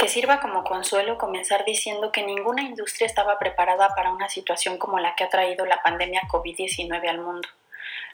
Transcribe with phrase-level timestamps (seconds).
[0.00, 4.98] Que sirva como consuelo comenzar diciendo que ninguna industria estaba preparada para una situación como
[4.98, 7.46] la que ha traído la pandemia COVID-19 al mundo.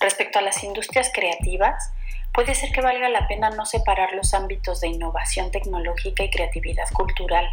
[0.01, 1.93] Respecto a las industrias creativas,
[2.35, 6.91] puede ser que valga la pena no separar los ámbitos de innovación tecnológica y creatividad
[6.93, 7.49] cultural.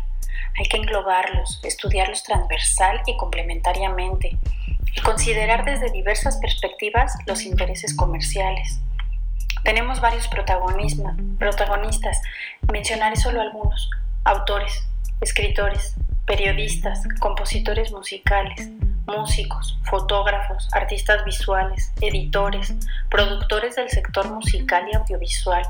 [0.57, 4.36] Hay que englobarlos, estudiarlos transversal y complementariamente,
[4.95, 8.79] y considerar desde diversas perspectivas los intereses comerciales.
[9.63, 12.21] Tenemos varios protagonistas,
[12.71, 13.91] mencionaré solo algunos,
[14.25, 14.87] autores,
[15.21, 15.95] escritores,
[16.25, 18.69] periodistas, compositores musicales,
[19.05, 22.73] músicos, fotógrafos, artistas visuales, editores,
[23.09, 25.64] productores del sector musical y audiovisual,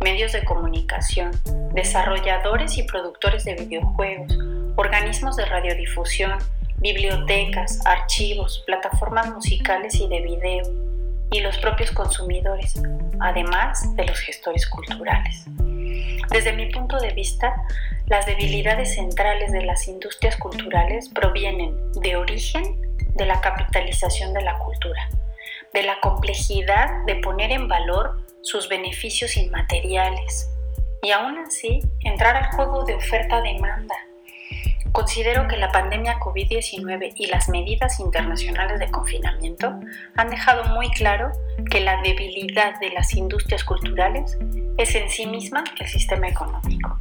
[0.00, 1.30] medios de comunicación,
[1.72, 4.36] desarrolladores y productores de videojuegos,
[4.76, 6.38] organismos de radiodifusión,
[6.78, 10.64] bibliotecas, archivos, plataformas musicales y de video,
[11.30, 12.74] y los propios consumidores,
[13.20, 15.46] además de los gestores culturales.
[16.30, 17.54] Desde mi punto de vista,
[18.06, 22.62] las debilidades centrales de las industrias culturales provienen de origen
[23.14, 25.08] de la capitalización de la cultura,
[25.72, 30.50] de la complejidad de poner en valor sus beneficios inmateriales
[31.02, 33.94] y aún así entrar al juego de oferta-demanda.
[34.94, 39.74] Considero que la pandemia COVID-19 y las medidas internacionales de confinamiento
[40.14, 41.32] han dejado muy claro
[41.68, 44.38] que la debilidad de las industrias culturales
[44.78, 46.96] es en sí misma el sistema económico.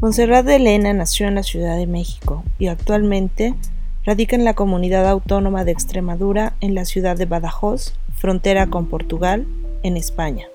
[0.00, 3.56] Monserrat de Elena nació en la Ciudad de México y actualmente
[4.04, 9.44] radica en la comunidad autónoma de Extremadura en la ciudad de Badajoz, frontera con Portugal,
[9.82, 10.46] en España.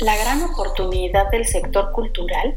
[0.00, 2.54] La gran oportunidad del sector cultural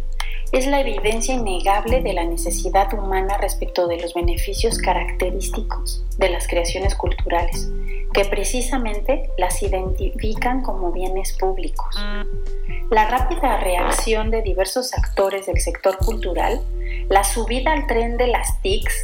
[0.52, 6.48] es la evidencia innegable de la necesidad humana respecto de los beneficios característicos de las
[6.48, 7.70] creaciones culturales,
[8.14, 11.96] que precisamente las identifican como bienes públicos.
[12.90, 16.62] La rápida reacción de diversos actores del sector cultural,
[17.08, 18.96] la subida al tren de las TICs,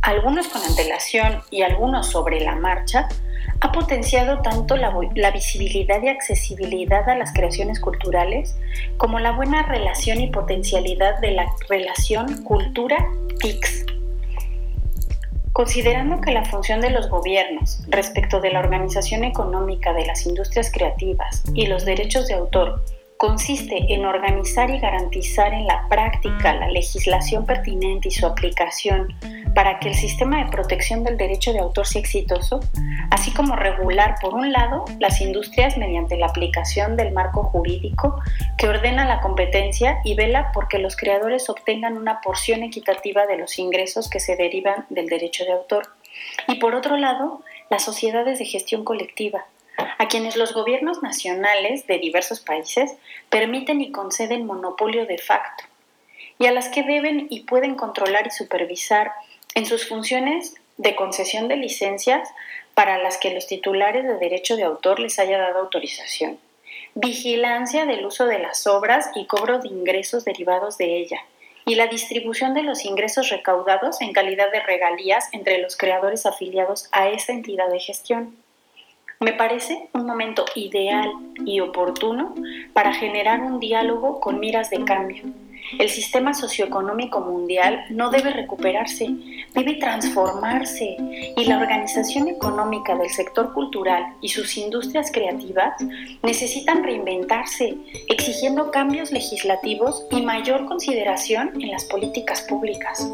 [0.00, 3.08] algunos con antelación y algunos sobre la marcha,
[3.60, 4.90] ha potenciado tanto la,
[5.30, 8.56] visibilidad y accesibilidad a las creaciones culturales
[8.96, 13.86] como la buena relación y potencialidad de la relación cultura-TICS.
[15.52, 20.70] Considerando que la función de los gobiernos respecto de la organización económica de las industrias
[20.72, 22.82] creativas y los derechos de autor
[23.18, 29.14] consiste en organizar y garantizar en la práctica la legislación pertinente y su aplicación
[29.54, 32.60] para que el sistema de protección del derecho de autor sea exitoso,
[33.10, 38.20] así como regular, por un lado, las industrias mediante la aplicación del marco jurídico
[38.58, 43.58] que ordena la competencia y vela porque los creadores obtengan una porción equitativa de los
[43.58, 45.88] ingresos que se derivan del derecho de autor.
[46.48, 49.46] Y por otro lado, las sociedades de gestión colectiva,
[49.98, 52.94] a quienes los gobiernos nacionales de diversos países
[53.28, 55.64] permiten y conceden monopolio de facto,
[56.38, 59.12] y a las que deben y pueden controlar y supervisar
[59.54, 62.28] en sus funciones de concesión de licencias
[62.74, 66.38] para las que los titulares de derecho de autor les haya dado autorización,
[66.94, 71.20] vigilancia del uso de las obras y cobro de ingresos derivados de ella,
[71.66, 76.88] y la distribución de los ingresos recaudados en calidad de regalías entre los creadores afiliados
[76.92, 78.36] a esta entidad de gestión.
[79.20, 81.10] Me parece un momento ideal
[81.46, 82.34] y oportuno
[82.72, 85.24] para generar un diálogo con miras de cambio.
[85.78, 89.08] El sistema socioeconómico mundial no debe recuperarse,
[89.54, 90.96] debe transformarse
[91.36, 95.74] y la organización económica del sector cultural y sus industrias creativas
[96.22, 97.76] necesitan reinventarse,
[98.08, 103.10] exigiendo cambios legislativos y mayor consideración en las políticas públicas.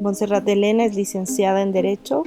[0.00, 2.24] Monserrat Elena es licenciada en Derecho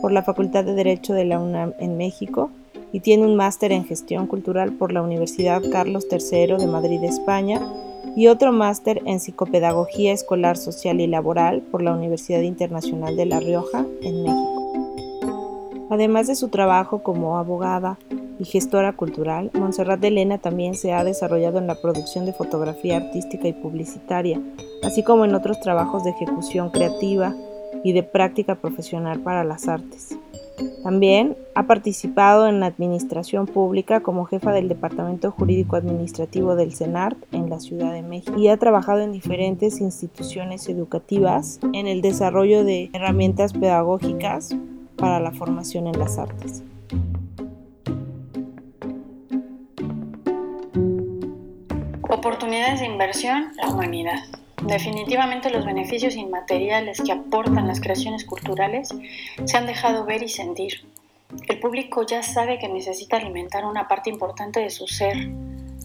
[0.00, 2.50] por la Facultad de Derecho de la UNAM en México
[2.92, 7.60] y tiene un máster en gestión cultural por la Universidad Carlos III de Madrid, España,
[8.14, 13.40] y otro máster en psicopedagogía escolar, social y laboral por la Universidad Internacional de La
[13.40, 15.88] Rioja en México.
[15.88, 17.98] Además de su trabajo como abogada
[18.38, 22.98] y gestora cultural, Montserrat de Elena también se ha desarrollado en la producción de fotografía
[22.98, 24.40] artística y publicitaria,
[24.82, 27.34] así como en otros trabajos de ejecución creativa,
[27.84, 30.16] y de práctica profesional para las artes.
[30.82, 37.16] También ha participado en la administración pública como jefa del Departamento Jurídico Administrativo del CENART
[37.32, 42.64] en la Ciudad de México y ha trabajado en diferentes instituciones educativas en el desarrollo
[42.64, 44.54] de herramientas pedagógicas
[44.96, 46.62] para la formación en las artes.
[52.08, 54.41] Oportunidades de inversión, la humanidad.
[54.66, 58.90] Definitivamente los beneficios inmateriales que aportan las creaciones culturales
[59.44, 60.86] se han dejado ver y sentir.
[61.48, 65.16] El público ya sabe que necesita alimentar una parte importante de su ser.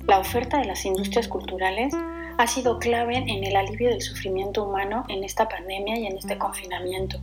[0.05, 1.93] La oferta de las industrias culturales
[2.37, 6.37] ha sido clave en el alivio del sufrimiento humano en esta pandemia y en este
[6.37, 7.19] confinamiento.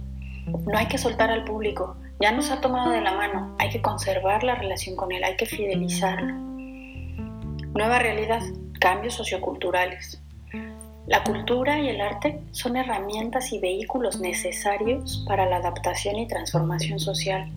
[0.47, 3.81] No hay que soltar al público, ya nos ha tomado de la mano, hay que
[3.81, 6.35] conservar la relación con él, hay que fidelizarlo.
[7.75, 8.43] Nueva realidad,
[8.81, 10.24] cambios socioculturales.
[11.06, 16.99] La cultura y el arte son herramientas y vehículos necesarios para la adaptación y transformación
[16.99, 17.51] social.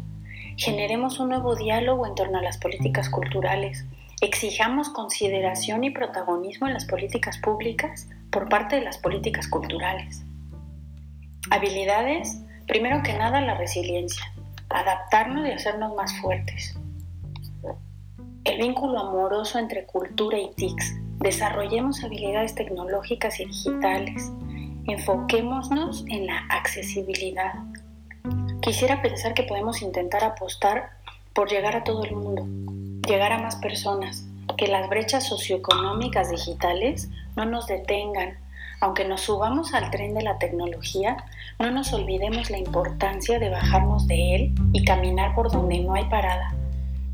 [0.58, 3.86] Generemos un nuevo diálogo en torno a las políticas culturales.
[4.20, 10.26] Exijamos consideración y protagonismo en las políticas públicas por parte de las políticas culturales.
[11.50, 14.26] Habilidades, primero que nada la resiliencia,
[14.68, 16.78] adaptarnos y hacernos más fuertes.
[18.44, 24.32] El vínculo amoroso entre cultura y TICs Desarrollemos habilidades tecnológicas y digitales.
[24.86, 27.54] Enfoquémonos en la accesibilidad.
[28.62, 30.92] Quisiera pensar que podemos intentar apostar
[31.34, 32.46] por llegar a todo el mundo,
[33.08, 34.28] llegar a más personas,
[34.58, 38.38] que las brechas socioeconómicas digitales no nos detengan.
[38.80, 41.18] Aunque nos subamos al tren de la tecnología,
[41.58, 46.06] no nos olvidemos la importancia de bajarnos de él y caminar por donde no hay
[46.06, 46.57] parada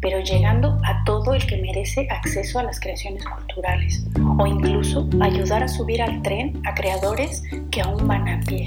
[0.04, 4.06] pero llegando a todo el que merece acceso a las creaciones culturales
[4.38, 7.42] o incluso ayudar a subir al tren a creadores
[7.72, 8.66] que aún van a pie.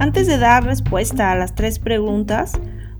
[0.00, 2.54] Antes de dar respuesta a las tres preguntas,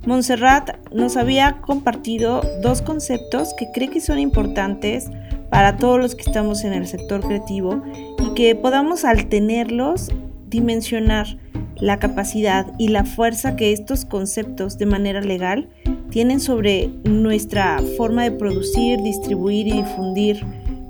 [0.07, 5.11] Montserrat nos había compartido dos conceptos que cree que son importantes
[5.51, 7.83] para todos los que estamos en el sector creativo
[8.19, 10.11] y que podamos al tenerlos
[10.53, 11.37] dimensionar
[11.77, 15.69] la capacidad y la fuerza que estos conceptos de manera legal
[16.11, 20.45] tienen sobre nuestra forma de producir, distribuir y difundir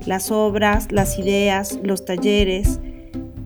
[0.05, 2.79] las obras, las ideas, los talleres,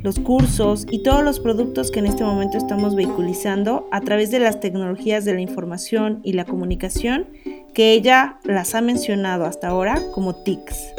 [0.01, 4.39] los cursos y todos los productos que en este momento estamos vehiculizando a través de
[4.39, 7.27] las tecnologías de la información y la comunicación
[7.73, 10.93] que ella las ha mencionado hasta ahora como TICs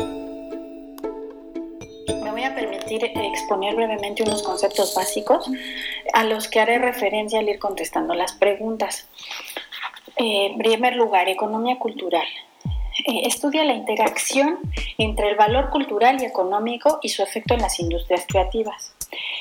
[2.96, 5.50] exponer brevemente unos conceptos básicos
[6.12, 9.08] a los que haré referencia al ir contestando las preguntas.
[10.16, 12.26] Eh, en primer lugar, economía cultural.
[13.06, 14.58] Eh, estudia la interacción
[14.98, 18.94] entre el valor cultural y económico y su efecto en las industrias creativas.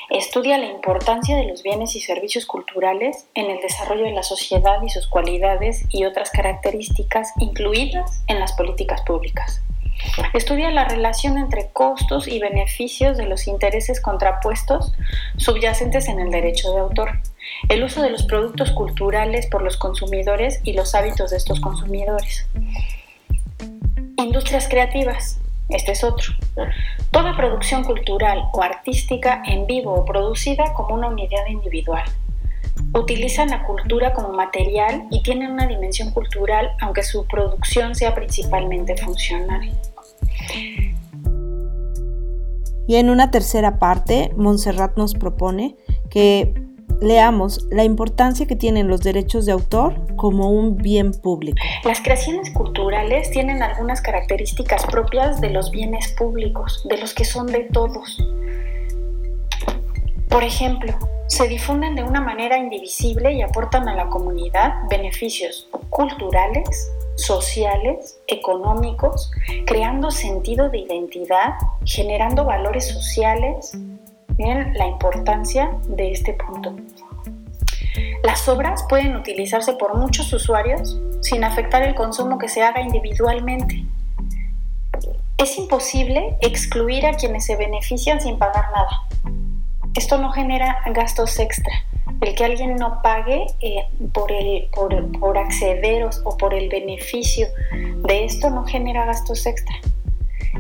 [0.10, 4.82] Estudia la importancia de los bienes y servicios culturales en el desarrollo de la sociedad
[4.84, 9.62] y sus cualidades y otras características incluidas en las políticas públicas.
[10.34, 14.94] Estudia la relación entre costos y beneficios de los intereses contrapuestos
[15.38, 17.20] subyacentes en el derecho de autor,
[17.70, 22.48] el uso de los productos culturales por los consumidores y los hábitos de estos consumidores.
[24.18, 25.40] Industrias creativas.
[25.70, 26.34] Este es otro.
[27.12, 32.06] Toda producción cultural o artística en vivo o producida como una unidad individual
[32.94, 38.96] utilizan la cultura como material y tienen una dimensión cultural aunque su producción sea principalmente
[38.98, 39.72] funcional.
[42.88, 45.76] Y en una tercera parte, Montserrat nos propone
[46.10, 46.54] que
[47.02, 51.58] leamos la importancia que tienen los derechos de autor como un bien público.
[51.84, 57.48] Las creaciones culturales tienen algunas características propias de los bienes públicos, de los que son
[57.48, 58.18] de todos.
[60.30, 60.94] Por ejemplo,
[61.28, 69.32] se difunden de una manera indivisible y aportan a la comunidad beneficios culturales, sociales, económicos,
[69.66, 71.56] creando sentido de identidad,
[71.86, 73.78] generando valores sociales.
[74.38, 76.76] Miren la importancia de este punto.
[78.24, 83.86] Las obras pueden utilizarse por muchos usuarios sin afectar el consumo que se haga individualmente.
[85.38, 89.07] Es imposible excluir a quienes se benefician sin pagar nada.
[89.98, 91.74] Esto no genera gastos extra.
[92.22, 98.26] El que alguien no pague eh, por, el, por, acceder o, por el beneficio de
[98.26, 99.76] esto no genera gastos extra.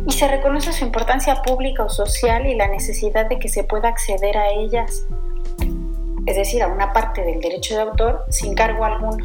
[0.07, 3.89] Y se reconoce su importancia pública o social y la necesidad de que se pueda
[3.89, 5.05] acceder a ellas,
[6.25, 9.23] es decir, a una parte del derecho de autor sin cargo alguno.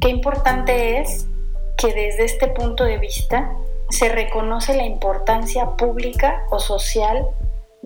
[0.00, 1.26] Qué importante es
[1.76, 3.56] que desde este punto de vista
[3.90, 7.26] se reconoce la importancia pública o social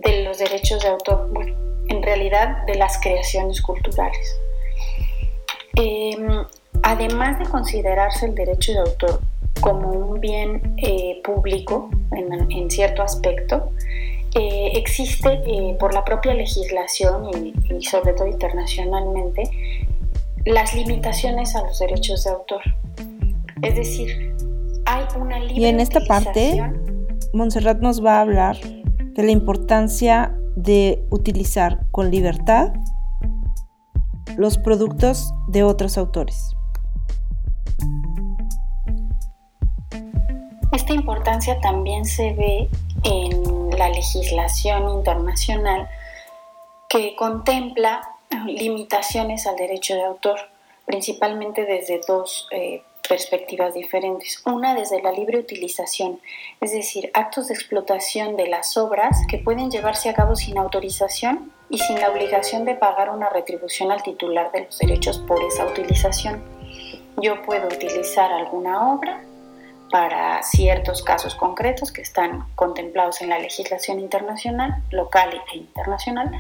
[0.07, 1.55] de los derechos de autor, bueno,
[1.89, 4.39] en realidad de las creaciones culturales.
[5.75, 6.45] Em,
[6.83, 9.21] además de considerarse el derecho de autor
[9.61, 13.71] como un bien eh, público en, cierto aspecto,
[14.35, 19.45] eh, existe eh, por la propia legislación y, y, sobre todo internacionalmente
[20.45, 22.63] las limitaciones a los derechos de autor.
[23.63, 24.35] Es decir,
[24.85, 26.63] hay una libre Y en esta parte,
[27.33, 28.57] Montserrat nos va a hablar
[29.17, 32.75] de la importancia de utilizar con libertad
[34.37, 36.55] los productos de otros autores.
[40.73, 42.69] Esta importancia también se ve
[43.05, 45.89] en la legislación internacional
[46.89, 48.03] que contempla
[48.47, 50.39] limitaciones al derecho de autor,
[50.85, 54.43] principalmente desde dos eh, perspectivas diferentes.
[54.45, 56.21] Una desde la libre utilización,
[56.61, 61.53] es decir, actos de explotación de las obras que pueden llevarse a cabo sin autorización
[61.69, 65.67] y sin la obligación de pagar una retribución al titular de los derechos por esa
[65.67, 66.43] utilización.
[67.17, 69.23] Yo puedo utilizar alguna obra
[69.91, 76.31] para ciertos casos concretos que están contemplados en la legislación internacional, local e internacional,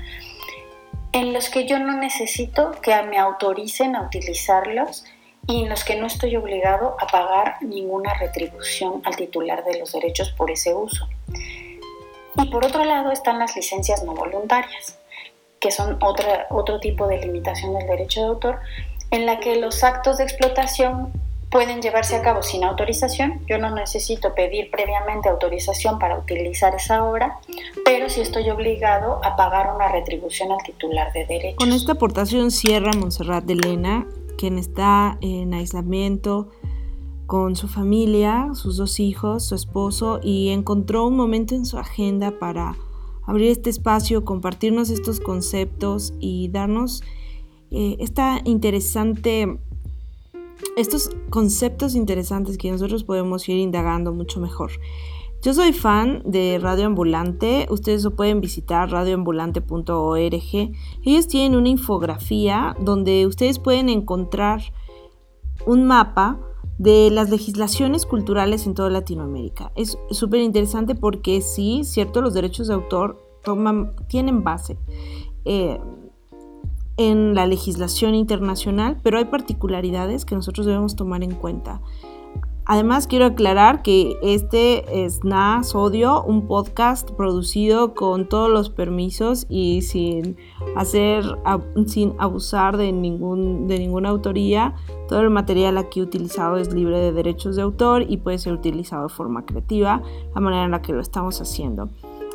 [1.13, 5.05] en los que yo no necesito que me autoricen a utilizarlos
[5.47, 9.93] y en los que no estoy obligado a pagar ninguna retribución al titular de los
[9.93, 11.07] derechos por ese uso.
[12.37, 14.99] Y por otro lado están las licencias no voluntarias,
[15.61, 18.61] que son otra, otro tipo de limitación del derecho de autor,
[19.11, 21.13] en la que los actos de explotación
[21.51, 23.41] pueden llevarse a cabo sin autorización.
[23.47, 27.39] Yo no necesito pedir previamente autorización para utilizar esa obra,
[27.85, 31.57] pero sí estoy obligado a pagar una retribución al titular de derechos.
[31.57, 34.07] Con esta aportación cierra Montserrat de Lena
[34.37, 36.49] quien está en aislamiento
[37.27, 42.39] con su familia, sus dos hijos, su esposo, y encontró un momento en su agenda
[42.39, 42.77] para
[43.25, 47.03] abrir este espacio, compartirnos estos conceptos y darnos
[47.73, 49.59] eh, esta interesante,
[50.77, 54.71] estos conceptos interesantes que nosotros podemos ir indagando mucho mejor.
[55.47, 60.73] Yo soy fan de Radio Ambulante, ustedes lo pueden visitar radioambulante.org.
[61.05, 64.61] Ellos tienen una infografía donde ustedes pueden encontrar
[65.65, 66.41] un mapa
[66.79, 69.71] de las legislaciones culturales en toda Latinoamérica.
[69.77, 73.17] Es súper interesante porque sí, cierto, los derechos de autor
[74.09, 74.77] tienen base
[75.45, 75.79] eh,
[76.97, 81.83] en la legislación internacional, pero hay particularidades que nosotros debemos tomar en cuenta.
[82.69, 89.47] Además, quiero aclarar que este es Na Sodio, un podcast producido con todos los permisos
[89.49, 90.37] y sin
[90.75, 91.25] hacer,
[91.87, 94.75] sin abusar de, ningún, de ninguna autoría.
[95.09, 99.05] Todo el material aquí utilizado es libre de derechos de autor y puede ser utilizado
[99.05, 100.03] de forma creativa,
[100.35, 101.89] la manera en la que lo estamos haciendo.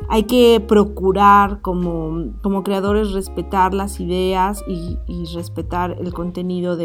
[0.08, 4.98] Hay que procurar como, como creadores respetar las ideas y,
[5.34, 6.76] respetar el contenido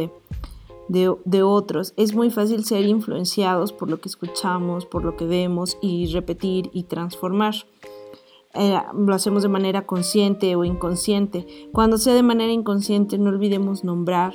[0.87, 1.93] de, otros.
[1.97, 6.69] Es muy fácil ser influenciados por lo que escuchamos, por lo que vemos y repetir
[6.73, 7.55] y transformar.
[8.53, 11.45] Eh, lo hacemos de manera consciente o inconsciente.
[11.71, 14.33] Cuando sea de manera inconsciente, no olvidemos nombrar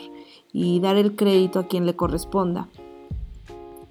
[0.53, 2.69] y dar el crédito a quien le corresponda.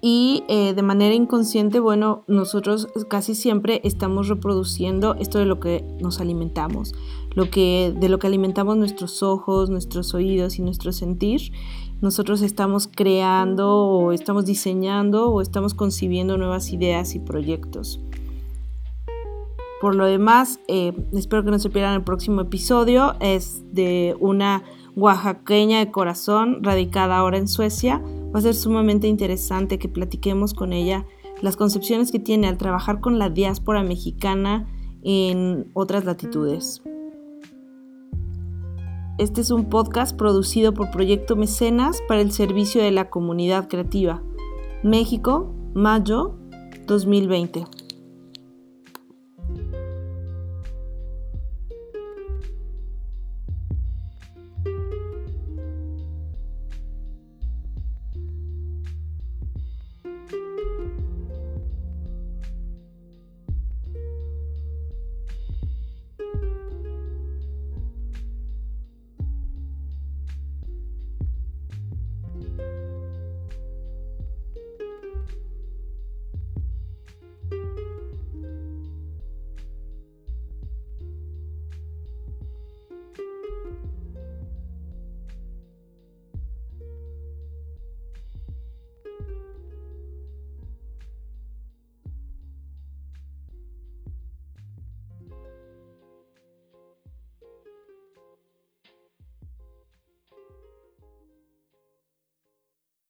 [0.04, 5.84] Y eh, de manera inconsciente, bueno, nosotros casi siempre estamos reproduciendo esto de lo que
[6.00, 6.92] nos alimentamos,
[7.34, 11.52] lo que, de lo que alimentamos nuestros ojos, nuestros oídos y nuestro sentir
[12.02, 18.00] nosotros estamos creando o estamos diseñando o estamos concibiendo nuevas ideas y proyectos.
[19.80, 23.14] Por lo demás, eh, espero que no se pierdan el próximo episodio.
[23.20, 24.64] Es de una
[24.96, 28.02] oaxaqueña de corazón radicada ahora en Suecia.
[28.34, 31.06] Va a ser sumamente interesante que platiquemos con ella
[31.40, 34.68] las concepciones que tiene al trabajar con la diáspora mexicana
[35.02, 36.82] en otras latitudes.
[39.22, 44.20] Este es un podcast producido por Proyecto Mecenas para el servicio de la comunidad creativa.
[44.82, 46.34] México, mayo
[46.88, 47.64] 2020.